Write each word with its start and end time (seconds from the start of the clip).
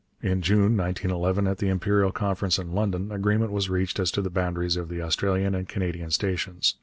In 0.23 0.41
June 0.41 0.75
(1911), 0.75 1.45
at 1.45 1.59
the 1.59 1.69
Imperial 1.69 2.11
Conference 2.11 2.57
in 2.57 2.71
London, 2.73 3.11
agreement 3.11 3.51
was 3.51 3.69
reached 3.69 3.99
as 3.99 4.09
to 4.09 4.23
the 4.23 4.31
boundaries 4.31 4.75
of 4.75 4.89
the 4.89 4.99
Australian 4.99 5.53
and 5.53 5.69
Canadian 5.69 6.09
stations. 6.09 6.75